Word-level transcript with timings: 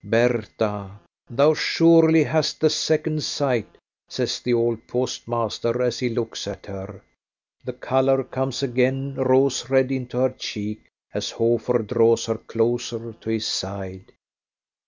"Bertha, 0.03 0.99
thou 1.29 1.53
surely 1.53 2.23
hast 2.23 2.59
the 2.59 2.71
second 2.71 3.21
sight," 3.21 3.67
says 4.09 4.39
the 4.39 4.51
old 4.55 4.87
postmaster 4.87 5.79
as 5.79 5.99
he 5.99 6.09
looks 6.09 6.47
at 6.47 6.65
her. 6.65 7.03
The 7.63 7.73
colour 7.73 8.23
comes 8.23 8.63
again 8.63 9.13
rose 9.13 9.69
red 9.69 9.91
into 9.91 10.17
her 10.17 10.31
cheek 10.31 10.87
as 11.13 11.29
Hofer 11.29 11.83
draws 11.83 12.25
her 12.25 12.39
closer 12.39 13.13
to 13.13 13.29
his 13.29 13.45
side. 13.45 14.11